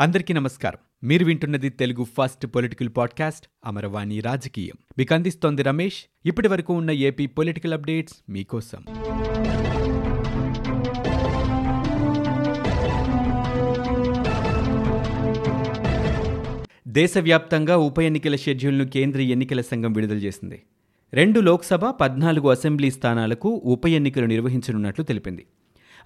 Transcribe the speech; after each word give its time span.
అందరికీ 0.00 0.34
నమస్కారం. 0.34 1.08
మీరు 1.08 1.24
వింటున్నది 1.24 1.68
Telugu 1.68 2.04
first 2.04 2.46
political 2.46 2.88
podcast 2.96 3.46
Amaravani 3.66 4.20
రాజకీయం. 4.20 4.74
మీకు 4.98 5.14
అందిస్తోంది 5.14 5.62
రమేష్. 5.62 6.04
ఇప్పటి 6.26 6.48
వరకు 6.48 6.74
ఉన్న 6.74 6.90
ఏపీ 6.90 7.26
పొలిటికల్ 7.26 7.72
అప్డేట్స్ 7.72 8.14
మీకోసం. 8.28 8.84
దేశవ్యాప్తంగా 16.88 17.76
ఉప 17.76 17.98
ఎన్నికల 17.98 18.36
షెడ్యూల్ను 18.36 18.86
కేంద్ర 18.86 19.20
ఎన్నికల 19.20 19.60
సంఘం 19.60 19.92
విడుదల 19.92 20.16
చేసింది. 20.16 20.62
రెండు 21.14 21.40
లోక్సభ 21.40 21.84
పద్నాలుగు 21.84 22.48
అసెంబ్లీ 22.48 22.90
స్థానాలకు 22.90 23.62
ఉప 23.64 23.86
ఎన్నికలు 23.86 24.26
నిర్వహించనున్నట్లు 24.26 25.04
తెలిపింది. 25.04 25.46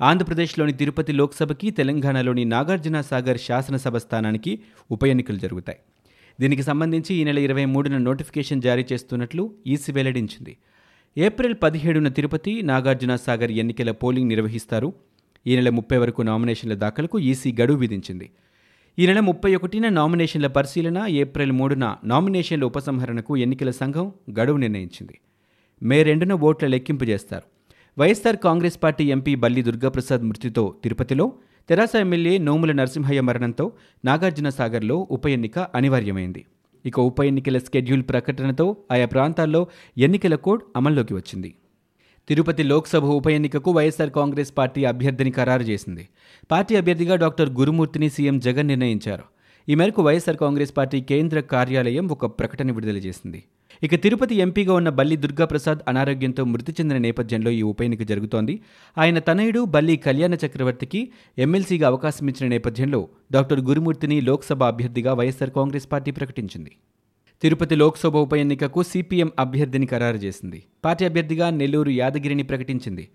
ఆంధ్రప్రదేశ్లోని 0.01 0.73
తిరుపతి 0.73 1.13
లోక్సభకి 1.13 1.71
తెలంగాణలోని 1.71 2.45
నాగార్జున 2.45 3.01
సాగర్ 3.01 3.39
శాసనసభ 3.39 3.97
స్థానానికి 3.97 4.59
ఉప 4.91 5.05
ఎన్నికలు 5.05 5.37
జరుగుతాయి. 5.37 5.79
దీనికి 6.41 6.63
సంబంధించి 6.63 7.15
ఈ 7.15 7.25
నెల 7.25 7.39
ఇరవై 7.39 7.65
మూడున 7.65 7.99
నోటిఫికేషన్ 7.99 8.63
జారీ 8.63 8.85
చేస్తున్నట్లు 8.93 9.55
ఈసీ 9.67 9.93
వెల్లడించింది. 9.93 10.57
ఏప్రిల్ 11.19 11.55
పదిహేడున 11.63 12.09
తిరుపతి 12.09 12.63
నాగార్జున 12.63 13.17
సాగర్ 13.17 13.51
ఎన్నికల 13.51 13.91
పోలింగ్ 13.91 14.29
నిర్వహిస్తారు. 14.29 14.93
ఈ 15.47 15.57
నెల 15.57 15.69
ముప్పై 15.69 15.97
వరకు 15.97 16.23
నామినేషన్ల 16.23 16.75
దాఖలకు 16.75 17.19
ఈసీ 17.19 17.57
గడువు 17.61 17.79
విధించింది. 17.79 18.31
ఈ 18.99 19.07
నెల 19.07 19.21
ముప్పై 19.21 19.55
ఒకటిన 19.55 19.89
నామినేషన్ల 19.89 20.47
పరిశీలన 20.47 21.07
ఏప్రిల్ 21.09 21.53
మూడున 21.53 21.97
నామినేషన్ల 22.05 22.65
ఉపసంహరణకు 22.65 23.37
ఎన్నికల 23.37 23.71
సంఘం 23.71 24.13
గడువు 24.41 24.57
నిర్ణయించింది. 24.57 25.21
మే 25.83 26.03
రెండున 26.03 26.33
ఓట్ల 26.33 26.67
లెక్కింపు 26.67 27.05
చేస్తారు. 27.05 27.54
వైఎస్సార్ 27.99 28.37
కాంగ్రెస్ 28.37 28.79
పార్టీ 28.83 29.05
ఎంపీ 29.05 29.35
బల్లి 29.35 29.63
దుర్గాప్రసాద్ 29.63 30.23
మృతితో 30.23 30.75
తిరుపతిలో 30.85 31.33
తెరాస 31.69 31.93
ఎమ్మెల్యే 31.97 32.39
నోముల 32.39 32.73
నరసింహయ్య 32.73 33.21
మరణంతో 33.21 33.73
నాగార్జున 34.05 34.49
సాగర్లో 34.49 34.97
ఉప 35.11 35.27
ఎన్నిక 35.27 35.59
అనివార్యమైంది. 35.59 36.43
ఇక 36.87 37.01
ఉప 37.01 37.21
ఎన్నికల 37.21 37.59
స్కెడ్యూల్ 37.59 38.03
ప్రకటనతో 38.03 38.77
ఆయా 38.93 39.07
ప్రాంతాల్లో 39.07 39.67
ఎన్నికల 39.99 40.35
కోడ్ 40.35 40.63
అమల్లోకి 40.77 41.15
వచ్చింది. 41.15 41.55
తిరుపతి 42.29 42.63
లోక్సభ 42.63 43.05
ఉప 43.05 43.29
ఎన్నికకు 43.29 43.71
వైఎస్సార్ 43.71 44.11
కాంగ్రెస్ 44.11 44.53
పార్టీ 44.59 44.85
అభ్యర్థిని 44.85 45.31
ఖరారు 45.31 45.63
చేసింది. 45.63 46.09
పార్టీ 46.51 46.77
అభ్యర్థిగా 46.77 47.17
డాక్టర్ 47.17 47.51
గురుమూర్తిని 47.51 48.09
సీఎం 48.09 48.39
జగన్ 48.39 48.69
నిర్ణయించారు. 48.69 49.23
ఈ 49.69 49.75
మేరకు 49.75 50.03
వైఎస్సార్ 50.03 50.37
కాంగ్రెస్ 50.37 50.77
పార్టీ 50.77 51.01
కేంద్ర 51.01 51.41
కార్యాలయం 51.41 52.09
ఒక 52.09 52.27
ప్రకటన 52.41 52.73
విడుదల 52.73 52.97
చేసింది. 52.97 53.45
ఇక 53.83 53.95
తిరుపతి 53.95 54.35
ఎంపీగా 54.35 54.75
ఉన్న 54.75 54.89
బల్లి 54.89 55.17
దుర్గాప్రసాద్ 55.17 55.79
అనారోగ్యంతో 55.89 56.45
మృతి 56.45 56.73
చెందిన 56.73 56.99
నేపథ్యంలో 56.99 57.51
ఈ 57.51 57.63
ఉప 57.63 57.83
ఎన్నిక 57.83 58.03
జరుగుతోంది. 58.03 58.61
ఆయన 58.99 59.19
తనయుడు 59.19 59.65
బల్లి 59.65 59.97
కళ్యాణ 59.97 60.35
చక్రవర్తికి 60.35 61.13
ఎమ్మెల్సీగా 61.39 61.87
అవకాశం 61.89 62.29
ఇచ్చిన 62.29 62.51
నేపథ్యంలో 62.51 63.09
డాక్టర్ 63.33 63.61
గురుమూర్తిని 63.61 64.21
లోక్సభ 64.21 64.63
అభ్యర్థిగా 64.63 65.13
వైఎస్సార్ 65.13 65.51
కాంగ్రెస్ 65.51 65.93
పార్టీ 65.93 66.11
ప్రకటించింది. 66.11 66.71
తిరుపతి 67.43 67.75
లోక్సభ 67.75 68.17
ఉప 68.17 68.35
ఎన్నికకు 68.35 68.83
సిపిఎం 68.83 69.33
అభ్యర్థిని 69.39 69.87
ఖరారు 69.87 70.17
చేసింది. 70.17 70.63
పార్టీ 70.85 71.05
అభ్యర్థిగా 71.05 71.51
నెల్లూరు 71.51 71.91
యాదగిరిని 71.91 72.43
ప్రకటించింది. 72.43 73.09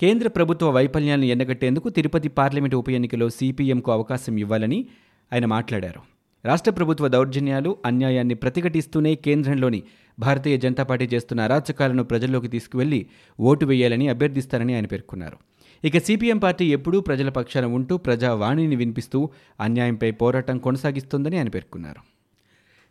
కేంద్ర 0.00 0.28
ప్రభుత్వ 0.28 0.70
వైఫల్యాలను 0.70 1.24
ఎండగట్టేందుకు 1.24 1.88
తిరుపతి 1.88 2.28
పార్లమెంటు 2.28 2.76
ఉప 2.76 2.90
ఎన్నికలో 2.90 3.28
సిపిఎంకు 3.28 3.92
అవకాశం 3.92 4.38
ఇవ్వాలని 4.38 4.86
ఆయన 5.32 5.46
మాట్లాడారు. 5.46 6.11
రాష్ట్ర 6.44 6.70
ప్రభుత్వ 6.70 7.08
దౌర్జన్యాలు 7.08 7.76
అన్యాయాన్ని 7.84 8.34
ప్రతిఘటిస్తూనే 8.34 9.14
కేంద్రంలోని 9.14 9.82
భారతీయ 10.18 10.56
జనతా 10.56 10.82
పార్టీ 10.82 11.08
చేస్తున్న 11.14 11.40
అరాచకాలను 11.40 12.04
ప్రజల్లోకి 12.04 12.48
తీసుకువెళ్ళి 12.48 13.06
ఓటు 13.40 13.66
వేయాలని 13.66 14.08
అభ్యర్థిస్తారని 14.08 14.74
ఆయన 14.74 14.86
పేర్కొన్నారు. 14.86 15.36
ఇక 15.84 15.98
సిపిఎం 15.98 16.38
పార్టీ 16.38 16.72
ఎప్పుడూ 16.72 17.00
ప్రజల 17.00 17.28
పక్షాన 17.28 17.64
ఉంటూ 17.64 17.96
ప్రజావాణిని 17.96 18.76
వినిపిస్తూ 18.76 19.30
అన్యాయంపై 19.60 20.10
పోరాటం 20.10 20.58
కొనసాగిస్తోందని 20.58 21.38
ఆయన 21.38 21.48
పేర్కొన్నారు. 21.48 22.00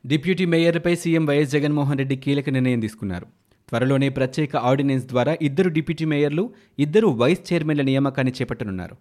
డిప్యూటీ 0.06 0.46
మేయర్పై 0.46 0.96
సీఎం 0.96 1.26
వైఎస్ 1.26 1.52
జగన్మోహన్ 1.52 1.98
రెడ్డి 1.98 2.16
కీలక 2.16 2.50
నిర్ణయం 2.50 2.80
తీసుకున్నారు. 2.80 3.26
త్వరలోనే 3.70 4.10
ప్రత్యేక 4.10 4.56
ఆర్డినెన్స్ 4.56 5.06
ద్వారా 5.06 5.38
ఇద్దరు 5.42 5.70
డిప్యూటీ 5.70 6.06
మేయర్లు 6.06 6.50
ఇద్దరు 6.80 7.08
వైస్ 7.08 7.54
చైర్మన్ల 7.54 7.82
నియామకాన్ని 7.82 8.34
చేపట్టనున్నారు. 8.42 8.96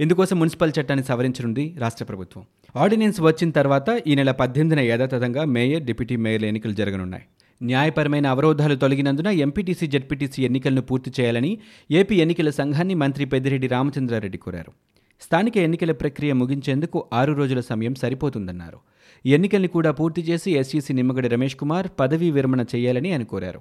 ఇందుకోసం 0.00 0.38
మున్సిపల్ 0.38 0.72
చట్టాన్ని 0.80 1.04
సవరించనుంది 1.04 1.76
రాష్ట్ర 1.78 2.04
ప్రభుత్వం. 2.04 2.44
ఆర్డినెన్స్ 2.76 3.20
వచ్చిన 3.20 3.50
తర్వాత 3.50 4.02
ఈ 4.06 4.14
నెల 4.14 4.30
పద్దెనిమిదిన 4.30 4.84
యథాతథంగా 4.84 5.44
మేయర్ 5.44 5.82
డిప్యూటీ 5.82 6.16
మేయర్ల 6.16 6.46
ఎన్నికలు 6.46 6.72
జరగనున్నాయి. 6.72 7.22
న్యాయపరమైన 7.62 8.26
అవరోధాలు 8.26 8.74
తొలగినందున 8.74 9.26
ఎంపీటీసీ 9.26 9.86
జడ్పీటీసీ 9.86 10.44
ఎన్నికలను 10.44 10.80
పూర్తి 10.80 11.12
చేయాలని 11.20 11.58
ఏపీ 11.90 12.16
ఎన్నికల 12.16 12.50
సంఘాన్ని 12.50 12.94
మంత్రి 12.94 13.24
పెద్దిరెడ్డి 13.24 13.66
రామచంద్రారెడ్డి 13.66 14.38
కోరారు. 14.38 14.72
స్థానిక 15.20 15.56
ఎన్నికల 15.56 15.92
ప్రక్రియ 15.92 16.32
ముగించేందుకు 16.32 17.06
ఆరు 17.12 17.32
రోజుల 17.32 17.60
సమయం 17.60 17.94
సరిపోతుందన్నారు. 17.94 18.78
ఎన్నికల్ని 19.26 19.68
కూడా 19.68 19.90
పూర్తి 19.90 20.22
చేసి 20.22 20.52
ఎస్ఈసీ 20.52 20.92
నిమ్మగడ్డ 20.92 21.26
రమేష్ 21.26 21.56
కుమార్ 21.56 21.88
పదవీ 22.00 22.30
విరమణ 22.30 22.60
చేయాలని 22.60 23.12
ఆయన 23.12 23.22
కోరారు. 23.22 23.60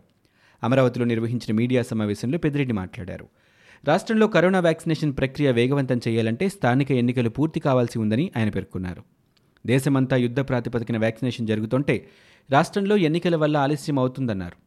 అమరావతిలో 0.64 1.06
నిర్వహించిన 1.06 1.56
మీడియా 1.56 1.84
సమావేశంలో 1.84 2.38
పెద్దిరెడ్డి 2.38 2.74
మాట్లాడారు. 2.74 3.28
రాష్ట్రంలో 3.86 4.28
కరోనా 4.28 4.60
వ్యాక్సినేషన్ 4.60 5.14
ప్రక్రియ 5.18 5.52
వేగవంతం 5.52 6.00
చేయాలంటే 6.08 6.50
స్థానిక 6.50 6.92
ఎన్నికలు 6.92 7.30
పూర్తి 7.30 7.60
కావాల్సి 7.60 8.00
ఉందని 8.00 8.32
ఆయన 8.38 8.50
పేర్కొన్నారు. 8.50 9.02
దేశమంతా 9.66 10.16
యుద్ధ 10.16 10.40
ప్రాతిపదికన 10.40 10.98
వ్యాక్సినేషన్ 10.98 11.48
జరుగుతుంటే 11.48 12.08
రాష్ట్రంలో 12.52 12.98
ఎన్నికల 12.98 13.36
వల్ల 13.36 13.58
ఆలస్యం 13.58 14.00
అవుతుందన్నారు. 14.00 14.58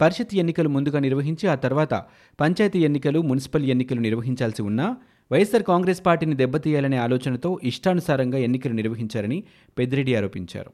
పరిషత్ 0.00 0.34
ఎన్నికలు 0.34 0.68
ముందుగా 0.68 0.98
నిర్వహించి 0.98 1.48
ఆ 1.48 1.54
తర్వాత 1.54 1.94
పంచాయతీ 2.40 2.78
ఎన్నికలు 2.78 3.22
మున్సిపల్ 3.22 3.64
ఎన్నికలు 3.64 4.00
నిర్వహించాల్సి 4.00 4.62
ఉన్నా 4.62 4.96
వైఎస్సార్ 5.32 5.62
కాంగ్రెస్ 5.62 6.06
పార్టీని 6.06 6.36
దెబ్బతీయాలనే 6.36 6.96
ఆలోచనతో 6.96 7.60
ఇష్టానుసారంగా 7.64 8.38
ఎన్నికలు 8.38 8.72
నిర్వహించారని 8.72 9.44
పెద్దిరెడ్డి 9.78 10.14
ఆరోపించారు. 10.14 10.70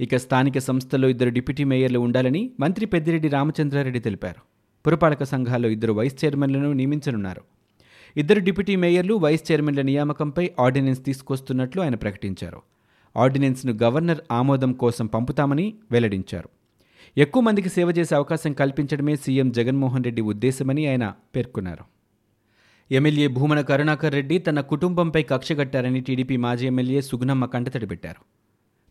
ఇక 0.00 0.16
స్థానిక 0.16 0.58
సంస్థల్లో 0.58 1.08
ఇద్దరు 1.08 1.30
డిప్యూటీ 1.30 1.64
మేయర్లు 1.64 1.98
ఉండాలని 1.98 2.50
మంత్రి 2.60 2.86
పెద్దిరెడ్డి 2.86 3.28
రామచంద్రారెడ్డి 3.28 4.00
తెలిపారు. 4.00 4.47
పురపాలక 4.88 5.22
సంఘాల్లో 5.22 5.68
ఇద్దరు 5.68 5.92
వైస్ 5.92 6.24
చైర్మన్లను 6.24 6.72
నియమించనున్నారు. 6.72 7.42
ఇద్దరు 8.16 8.40
డిప్యూటీ 8.40 8.76
మేయర్లు 8.76 9.14
వైస్ 9.14 9.52
చైర్మన్ల 9.52 9.82
నియామకంపై 9.82 10.50
ఆర్డినెన్స్ 10.60 11.04
తీసుకొస్తున్నట్లు 11.04 11.82
ఆయన 11.82 11.94
ప్రకటించారు. 11.94 12.62
ఆర్డినెన్స్ను 13.16 13.78
గవర్నర్ 13.82 14.20
ఆమోదం 14.32 14.72
కోసం 14.72 15.06
పంపుతామని 15.06 15.74
వెల్లడించారు. 15.90 16.48
ఎక్కువ 17.18 17.42
మందికి 17.42 17.68
సేవ 17.68 17.90
చేసే 17.90 18.14
అవకాశం 18.14 18.52
కల్పించడమే 18.52 19.16
సీఎం 19.16 19.52
జగన్మోహన్ 19.52 20.04
రెడ్డి 20.04 20.22
ఉద్దేశమని 20.22 20.86
ఆయన 20.86 21.14
పేర్కొన్నారు. 21.36 21.84
ఎమ్మెల్యే 22.94 23.28
భూమన 23.28 23.60
కరుణాకర్ 23.60 24.12
రెడ్డి 24.12 24.38
తన 24.38 24.60
కుటుంబంపై 24.60 25.22
కక్షగట్టారని 25.22 26.00
టీడీపీ 26.00 26.36
మాజీ 26.36 26.66
ఎమ్మెల్యే 26.66 27.02
సుగుణమ్మ 27.02 27.44
కంటతడి 27.44 27.86
పెట్టారు. 27.86 28.37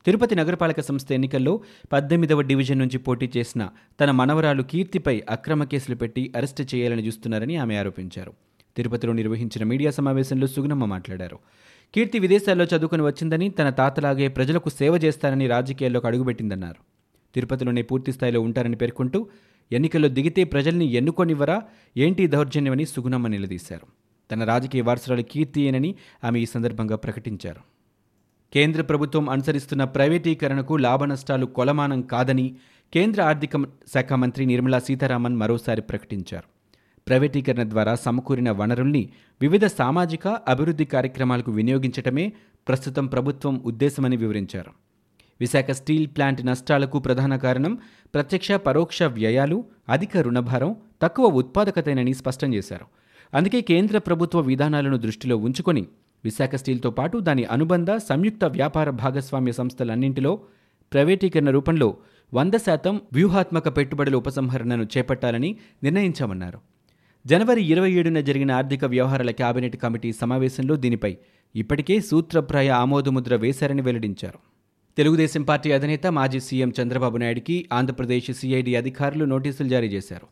తిరుపతి 0.07 0.35
నగరపాలక 0.35 0.79
సంస్థ 0.79 1.12
ఎన్నికల్లో 1.12 1.62
పద్దెనిమిదవ 1.91 2.41
డివిజన్ 2.41 2.79
నుంచి 2.79 2.97
పోటీ 2.97 3.31
చేసిన 3.38 3.69
తన 4.01 4.12
మనవరాలు 4.12 4.63
కీర్తిపై 4.63 5.23
అక్రమ 5.29 5.63
కేసులు 5.63 5.95
పెట్టి 5.95 6.34
అరెస్టు 6.35 6.63
చేయాలని 6.75 7.07
చూస్తున్నారని 7.07 7.56
ఆమె 7.56 7.75
ఆరోపించారు. 7.75 8.34
తిరుపతిలో 8.78 9.13
నిర్వహించిన 9.13 9.63
మీడియా 9.63 9.91
సమావేశంలో 9.91 10.47
సుగుణమ్మ 10.47 10.85
మాట్లాడారు. 10.85 11.40
కీర్తి 11.95 12.19
విదేశాల్లో 12.19 12.66
చదువుకుని 12.66 13.03
వచ్చిందని 13.03 13.50
తన 13.50 13.69
తాతలాగే 13.69 14.28
ప్రజలకు 14.28 14.69
సేవ 14.69 14.95
చేస్తానని 14.95 15.47
రాజకీయాల్లోకి 15.47 16.07
అడుగుపెట్టిందన్నారు. 16.07 16.81
తిరుపతిలోనే 17.35 17.81
పూర్తి 17.81 18.12
స్థాయిలో 18.12 18.41
ఉంటారని 18.41 18.75
పేర్కొంటూ 18.75 19.28
ఎన్నికల్లో 19.72 20.09
దిగితే 20.09 20.44
ప్రజల్ని 20.44 20.85
ఎన్నుకొనివ్వరా 20.85 21.63
ఏంటి 21.97 22.28
దౌర్జన్యమని 22.28 22.85
సుగుణమ్మ 22.85 23.28
నిలదీశారు. 23.28 23.88
తన 24.31 24.44
రాజకీయ 24.44 24.81
వారసురాలు 24.81 25.22
కీర్తియేనని 25.22 25.95
ఆమె 26.24 26.39
ఈ 26.39 26.45
సందర్భంగా 26.45 26.95
ప్రకటించారు. 26.95 27.76
కేంద్ర 28.53 28.81
ప్రభుత్వం 28.81 29.30
అనుసరిస్తున్న 29.30 29.84
ప్రైవేటీకరణకు 29.84 30.78
లాభనష్టాలు 30.78 31.46
కొలమానం 31.46 32.02
కాదని 32.02 32.56
కేంద్ర 32.94 33.22
ఆర్థిక 33.22 33.58
శాఖ 33.94 34.13
మంత్రి 34.13 34.46
నిర్మలా 34.46 34.80
సీతారామన్ 34.80 35.35
మరోసారి 35.35 35.81
ప్రకటించారు. 35.81 36.47
ప్రైవేటీకరణ 37.07 37.69
ద్వారా 37.69 37.96
సమకూరిన 37.96 38.52
వనరుల్ని 38.52 39.09
వివిధ 39.41 39.66
సామాజిక 39.66 40.28
అభివృద్ధి 40.28 40.86
కార్యక్రమాలకు 40.86 41.52
వినియోగించటమే 41.52 42.34
ప్రస్తుతం 42.68 43.06
ప్రభుత్వం 43.07 43.62
ఉద్దేశమని 43.66 44.18
వివరించారు. 44.18 44.71
విశాఖ 45.39 45.71
స్టీల్ 45.71 46.07
ప్లాంట్ 46.07 46.45
నష్టాలకు 46.45 47.00
ప్రధాన 47.00 47.36
కారణం 47.36 47.77
ప్రత్యక్ష 48.13 48.51
పరోక్ష 48.51 49.04
వ్యయాలు 49.04 49.66
అధిక 49.89 50.18
రుణభారం 50.18 50.75
తక్కువ 51.01 51.25
ఉత్పాదకతేనని 51.25 52.13
స్పష్టం 52.13 52.54
చేశారు. 52.54 52.86
అందుకే 53.33 53.62
కేంద్ర 53.62 53.98
ప్రభుత్వ 53.98 54.39
విధానాలను 54.39 54.98
దృష్టిలో 54.98 55.38
ఉంచుకొని 55.38 55.88
విశాఖ 56.25 56.56
స్టీల్తో 56.56 56.92
పాటు 56.92 57.18
దాని 57.18 57.46
అనుబంధ 57.46 57.92
సంయుక్త 57.92 58.46
వ్యాపార 58.46 58.90
భాగస్వామ్య 58.90 59.52
సంస్థలన్నింటిలో 59.52 60.40
ప్రైవేటీకరణ 60.94 61.50
రూపంలో 61.50 61.98
వంద 62.34 62.54
శాతం 62.54 63.02
వ్యూహాత్మక 63.14 63.78
పెట్టుబడుల 63.78 64.16
ఉపసంహరణను 64.16 64.84
చేపట్టాలని 64.84 65.58
నిర్ణయించామన్నారు. 65.84 66.60
జనవరి 67.28 67.64
ఇరవై 67.64 67.92
ఏడున 67.92 68.19
జరిగిన 68.19 68.52
ఆర్థిక 68.52 68.86
వ్యవహారాల 68.86 69.31
కేబినెట్ 69.31 69.78
కమిటీ 69.78 70.14
సమావేశంలో 70.14 70.75
దీనిపై 70.75 71.18
ఇప్పటికే 71.56 72.00
సూత్రప్రాయ 72.00 72.69
ఆమోదముద్ర 72.69 73.36
వేశారని 73.36 73.81
వెల్లడించారు. 73.81 74.40
తెలుగుదేశం 74.98 75.44
పార్టీ 75.44 75.72
అధినేత 75.72 76.08
మాజీ 76.08 76.40
సీఎం 76.40 76.74
చంద్రబాబు 76.81 77.18
నాయుడికి 77.18 77.69
ఆంధ్రప్రదేశ్ 77.74 78.31
సిఐడి 78.31 78.75
అధికారులు 78.75 79.25
నోటీసులు 79.25 79.68
జారీ 79.68 79.88
చేశారు. 79.88 80.28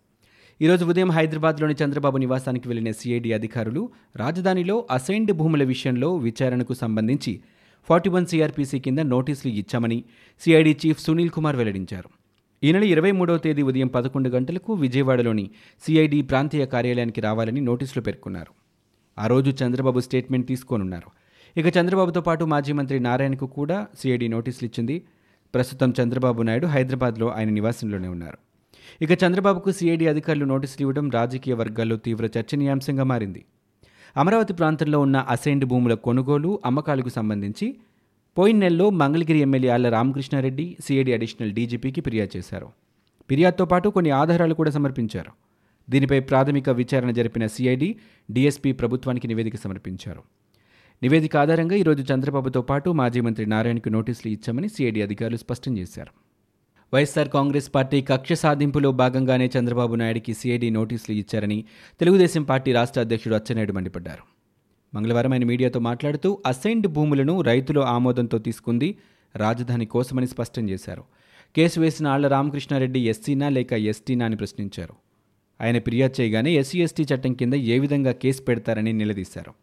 ఈరోజు 0.61 0.85
ఉదయం 0.85 1.11
హైదరాబాద్లోని 1.11 1.75
చంద్రబాబు 1.83 2.17
నివాసానికి 2.17 2.67
వెళ్ళిన 2.67 2.91
సిఐడి 2.91 3.33
అధికారులు 3.33 3.89
రాజధానిలో 4.15 4.87
అసైన్డ్ 4.91 5.33
భూముల 5.33 5.63
విషయంలో 5.63 6.15
విచారణకు 6.15 6.73
సంబంధించి 6.73 7.41
ఫార్టీ 7.89 8.09
వన్ 8.09 8.25
సిఆర్పీసీ 8.25 8.79
కింద 8.79 8.99
నోటీసులు 8.99 9.53
ఇచ్చామని 9.53 10.03
సిఐడి 10.39 10.77
చీఫ్ 10.85 10.99
సునీల్ 10.99 11.29
కుమార్ 11.29 11.55
వెల్లడించారు. 11.55 12.09
ఈ 12.63 12.71
నెల 12.71 12.83
ఇరవై 12.83 13.11
మూడవ 13.11 13.37
తేదీ 13.37 13.61
ఉదయం 13.61 13.87
పదకొండు 13.87 14.29
గంటలకు 14.29 14.73
విజయవాడలోని 14.73 15.49
సిఐడి 15.85 16.21
ప్రాంతీయ 16.21 16.65
కార్యాలయానికి 16.65 17.21
రావాలని 17.21 17.61
నోటీసులు 17.61 18.03
పేర్కొన్నారు. 18.03 18.53
ఆ 19.19 19.27
రోజు 19.27 19.63
చంద్రబాబు 19.63 19.99
స్టేట్మెంట్ 19.99 20.47
తీసుకోనున్నారు. 20.47 21.11
ఇక 21.59 21.77
చంద్రబాబుతో 21.77 22.21
పాటు 22.21 22.45
మాజీ 22.45 22.71
మంత్రి 22.71 22.99
నారాయణకు 22.99 23.45
కూడా 23.45 23.87
సిఐడి 23.99 24.27
నోటీసులు 24.27 24.65
ఇచ్చింది. 24.65 25.05
ప్రస్తుతం 25.55 25.93
చంద్రబాబు 26.01 26.41
నాయుడు 26.41 26.67
హైదరాబాద్లో 26.67 27.29
ఆయన 27.29 27.49
నివాసంలోనే 27.49 28.07
ఉన్నారు. 28.07 28.37
ఇక 29.01 29.23
చంద్రబాబుకు 29.23 29.71
సిఐడి 29.71 30.07
అధికారులు 30.07 30.45
నోటీసులు 30.45 30.81
ఇవ్వడం 30.81 31.09
రాజకీయ 31.09 31.53
వర్గాల్లో 31.53 31.95
తీవ్ర 31.95 32.25
చర్చనీయాంశంగా 32.25 33.03
మారింది. 33.03 33.45
అమరావతి 34.17 34.53
ప్రాంతంలో 34.53 34.99
ఉన్న 34.99 35.17
అసైన్డ్ 35.17 35.65
భూముల 35.65 35.93
కొనుగోలు 35.93 36.59
అమ్మకాలకు 36.65 37.09
సంబంధించి 37.09 37.75
పోయిన 38.37 38.57
నెలలో 38.57 38.89
మంగళగిరి 38.89 39.39
ఎమ్మెల్యే 39.39 39.69
ఆళ్ళ 39.69 39.89
రామకృష్ణారెడ్డి 39.89 40.77
సిఐడి 40.85 41.13
అడిషనల్ 41.13 41.51
డీజీపీకి 41.51 42.01
ఫిర్యాదు 42.01 42.37
చేశారు. 42.37 42.67
ఫిర్యాదుతో 43.29 43.65
పాటు 43.65 43.89
కొన్ని 43.89 44.09
ఆధారాలు 44.09 44.53
కూడా 44.53 44.71
సమర్పించారు. 44.71 45.31
దీనిపై 45.89 46.19
ప్రాథమిక 46.19 46.69
విచారణ 46.69 47.11
జరిపిన 47.11 47.47
సిఐడి 47.47 47.95
డీఎస్పీ 48.31 48.71
ప్రభుత్వానికి 48.71 49.27
నివేదిక 49.27 49.55
సమర్పించారు. 49.55 50.23
నివేదిక 51.03 51.37
ఆధారంగా 51.37 51.75
ఈరోజు 51.75 52.13
చంద్రబాబుతో 52.13 52.61
పాటు 52.61 52.89
మాజీ 52.89 53.21
మంత్రి 53.21 53.45
నారాయణకు 53.45 53.89
నోటీసులు 53.89 54.31
ఇచ్చామని 54.31 54.69
సిఐడి 54.69 55.01
అధికారులు 55.01 55.37
స్పష్టం 55.37 55.77
చేశారు. 55.77 56.24
వైఎస్సార్ 56.93 57.29
కాంగ్రెస్ 57.29 57.71
పార్టీ 57.75 58.01
కక్ష 58.01 58.33
సాధింపులో 58.33 58.91
భాగంగానే 58.91 59.51
చంద్రబాబు 59.59 59.95
నాయుడికి 59.95 60.33
సిఐడి 60.33 60.69
నోటీసులు 60.69 61.15
ఇచ్చారని 61.15 61.65
తెలుగుదేశం 61.99 62.43
పార్టీ 62.43 62.71
రాష్ట్ర 62.71 63.01
అధ్యక్షుడు 63.01 63.35
అచ్చెన్నాయుడు 63.35 63.73
మండిపడ్డారు. 63.73 64.23
మంగళవారం 64.95 65.33
ఆయన 65.33 65.45
మీడియాతో 65.45 65.79
మాట్లాడుతూ 65.79 66.41
అసైన్డ్ 66.45 66.87
భూములను 66.87 67.41
రైతుల 67.41 67.79
ఆమోదంతో 67.79 68.37
తీసుకుంది 68.37 68.97
రాజధాని 69.35 69.85
కోసమని 69.85 70.27
స్పష్టం 70.27 70.69
చేశారు. 70.69 71.03
కేసు 71.55 71.79
వేసిన 71.79 72.07
ఆళ్ళ 72.07 72.27
రామకృష్ణారెడ్డి 72.27 72.99
ఎస్సీనా 72.99 73.49
లేక 73.49 73.73
ఎస్టీనా 73.73 74.25
అని 74.25 74.35
ప్రశ్నించారు. 74.35 74.93
ఆయన 75.61 75.79
ఫిర్యాదు 75.79 76.21
చేయగానే 76.21 76.51
ఎస్సీ 76.51 76.83
ఎస్టీ 76.83 77.03
చట్టం 77.03 77.33
కింద 77.33 77.53
ఏ 77.53 77.79
విధంగా 77.79 78.11
కేసు 78.11 78.41
పెడతారని 78.41 78.93
నిలదీశారు. 78.93 79.53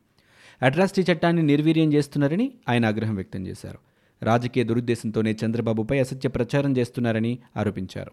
అట్రాసిటీ 0.63 1.13
చట్టాన్ని 1.13 1.43
నిర్వీర్యం 1.43 1.93
చేస్తున్నారని 1.93 2.53
ఆయన 2.69 2.87
ఆగ్రహం 2.87 3.15
వ్యక్తం 3.15 3.47
చేశారు. 3.47 3.92
రాజకీయ 4.23 4.65
దురుద్దేశంతోనే 4.65 5.37
చంద్రబాబుపై 5.45 5.99
అసత్య 5.99 6.29
ప్రచారం 6.29 6.77
చేస్తున్నారని 6.77 7.39
ఆరోపించారు. 7.57 8.13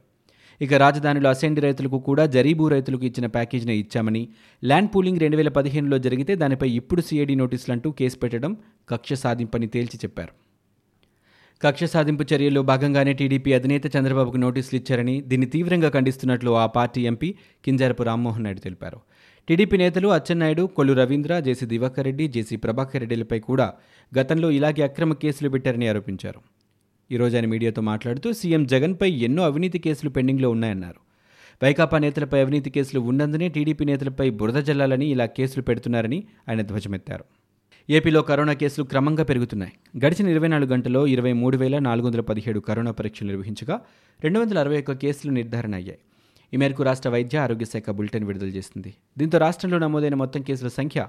ఇక 0.62 0.74
రాజధానిలో 0.74 1.30
అసెండి 1.30 1.62
రైతులకు 1.62 2.00
కూడా 2.00 2.26
జరీబు 2.26 2.68
రైతులకు 2.68 3.06
ఇచ్చిన 3.06 3.26
ప్యాకేజీని 3.26 3.78
ఇచ్చామని 3.78 4.28
ల్యాండ్ 4.66 4.90
పూలింగ్ 4.96 5.20
రెండు 5.20 5.38
వేల 5.38 5.50
పదిహేనులో 5.50 5.98
జరిగితే 5.98 6.36
దానిపై 6.36 6.70
ఇప్పుడు 6.70 7.02
సిఐడి 7.02 7.36
నోటీసులంటూ 7.36 7.92
కేసు 7.92 8.18
పెట్టడం 8.18 8.58
కక్ష 8.90 9.14
సాధింపని 9.14 9.68
తేల్చి 9.68 9.98
చెప్పారు. 9.98 10.34
కక్ష 11.62 11.84
సాధింపు 11.84 12.26
చర్యల్లో 12.34 12.62
భాగంగానే 12.62 13.14
టీడీపీ 13.14 13.54
అధినేత 13.54 13.98
చంద్రబాబుకు 13.98 14.38
నోటీసులు 14.38 14.80
ఇచ్చారని 14.80 15.22
దీన్ని 15.22 15.48
తీవ్రంగా 15.48 15.90
ఖండిస్తున్నట్లు 15.90 16.52
ఆ 16.52 16.66
పార్టీ 16.66 17.02
ఎంపీ 17.02 17.36
కింజారపు 17.66 18.04
రామ్మోహన్ 18.04 18.44
నాయుడు 18.44 18.60
తెలిపారు. 18.60 19.00
టీడీపీ 19.48 19.78
నేతలు 19.78 20.08
అచ్చెన్నాయుడు 20.08 20.64
కొల్లు 20.66 20.94
రవీంద్ర 20.94 21.40
జేసీ 21.40 21.66
దివాకర్ 21.66 22.06
రెడ్డి 22.06 22.28
జేసీ 22.28 22.56
ప్రభాకర్ 22.56 23.02
రెడ్డిలపై 23.02 23.40
కూడా 23.40 23.74
గతంలో 24.20 24.52
ఇలాగే 24.52 24.84
అక్రమ 24.84 25.14
కేసులు 25.14 25.50
పెట్టారని 25.50 25.88
ఆరోపించారు. 25.88 26.42
ఈరోజు 27.12 27.36
ఆయన 27.36 27.46
మీడియాతో 27.46 27.82
మాట్లాడుతూ 27.82 28.34
సీఎం 28.34 28.66
జగన్పై 28.66 29.10
ఎన్నో 29.12 29.44
అవినీతి 29.44 29.80
కేసులు 29.80 30.10
పెండింగ్లో 30.10 30.50
ఉన్నాయన్నారు. 30.50 31.00
వైకాపా 31.64 31.98
నేతలపై 31.98 32.40
అవినీతి 32.42 32.70
కేసులు 32.70 33.00
ఉన్నందునే 33.00 33.50
టీడీపీ 33.50 33.86
నేతలపై 33.86 34.30
బురద 34.30 34.56
జల్లాలని 34.56 35.06
ఇలా 35.06 35.26
కేసులు 35.26 35.64
పెడుతున్నారని 35.64 36.24
ఆయన 36.50 36.62
ధ్వజమెత్తారు. 36.62 37.26
ఏపీలో 37.90 38.22
కరోనా 38.22 38.54
కేసులు 38.54 38.86
క్రమంగా 38.86 39.24
పెరుగుతున్నాయి. 39.24 39.74
గడిచిన 40.06 40.28
ఇరవై 40.28 40.48
నాలుగు 40.48 40.72
గంటల్లో 40.72 41.08
ఇరవై 41.08 41.34
మూడు 41.34 41.58
వేల 41.58 41.80
నాలుగు 41.80 42.08
వందల 42.08 42.22
పదిహేడు 42.22 42.60
కరోనా 42.60 42.92
పరీక్షలు 42.92 43.28
నిర్వహించగా 43.28 43.80
రెండు 44.24 44.40
వందల 44.40 44.60
అరవై 44.60 44.80
ఒక్క 44.80 44.92
కేసులు 44.92 45.32
నిర్ధారణ 45.32 45.76
అయ్యాయి. 45.76 46.00
ఈ 46.54 46.58
మేరకు 46.58 46.84
రాష్ట్ర 46.84 47.10
వైద్య 47.10 47.38
ఆరోగ్య 47.38 47.66
శాఖ 47.66 47.90
బులెటిన్ 47.90 48.26
విడుదల 48.28 48.48
చేసింది. 48.48 48.92
దీంతో 49.18 49.38
రాష్ట్రంలో 49.38 49.78
నమోదైన 49.80 50.16
మొత్తం 50.16 50.42
కేసుల 50.42 50.68
సంఖ్య 50.68 51.00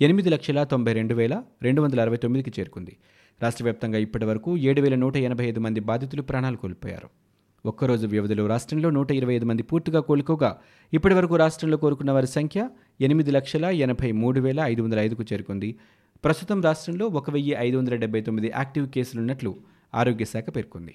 ఎనిమిది 0.00 0.30
లక్షల 0.30 0.62
తొంభై 0.64 0.92
రెండు 0.92 1.14
వేల 1.14 1.34
రెండు 1.62 1.80
వందల 1.82 2.00
అరవై 2.00 2.16
తొమ్మిదికి 2.16 2.60
చేరుకుంది. 2.60 2.96
రాష్ట్ర 3.42 3.64
వ్యాప్తంగా 3.64 3.98
ఇప్పటి 3.98 4.24
వరకు 4.24 4.50
ఏడు 4.56 4.80
వేల 4.80 4.94
నూట 4.94 5.16
ఎనభై 5.28 5.44
ఐదు 5.44 5.60
మంది 5.60 5.80
బాధితులు 5.80 6.22
ప్రాణాలు 6.22 6.56
కోల్పోయారు. 6.56 7.08
ఒక్కరోజు 7.64 8.06
వ్యవధిలో 8.06 8.46
రాష్ట్రంలో 8.46 8.90
నూట 8.90 9.10
ఇరవై 9.10 9.34
ఐదు 9.34 9.46
మంది 9.50 9.62
పూర్తిగా 9.62 10.00
కోలుకోగా 10.00 10.50
ఇప్పటి 10.92 11.14
వరకు 11.14 11.36
రాష్ట్రంలో 11.36 11.76
కోరుకున్న 11.76 12.12
వారి 12.12 12.26
సంఖ్య 12.26 12.68
ఎనిమిది 13.00 13.30
లక్షల 13.30 13.64
ఎనభై 13.64 14.10
మూడు 14.22 14.40
వేల 14.40 14.60
ఐదు 14.72 14.82
వందల 14.82 14.98
ఐదుకు 14.98 15.24
చేరుకుంది. 15.32 15.70
ప్రస్తుతం 16.24 16.60
రాష్ట్రంలో 16.62 17.06
ఒక 17.06 17.30
వెయ్యి 17.30 17.54
ఐదు 17.66 17.76
వందల 17.76 17.94
డెబ్బై 17.94 18.20
తొమ్మిది 18.20 18.50
యాక్టివ్ 18.56 18.88
కేసులున్నట్లు 18.88 19.52
ఆరోగ్య 19.94 20.24
శాఖ 20.24 20.46
పేర్కొంది. 20.56 20.94